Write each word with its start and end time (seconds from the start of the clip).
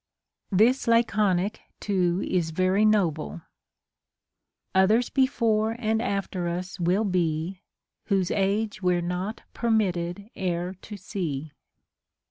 This 0.51 0.87
Laconic 0.87 1.61
too 1.79 2.25
is 2.27 2.49
very 2.49 2.85
noble:— 2.85 3.43
Others 4.73 5.11
before 5.11 5.75
and 5.77 6.01
after 6.01 6.47
us 6.47 6.79
will 6.79 7.03
be, 7.05 7.61
Whose 8.05 8.31
age 8.31 8.81
we're 8.81 8.99
not 9.03 9.43
permitted 9.53 10.31
e'er 10.35 10.73
to 10.81 10.97
see. 10.97 11.51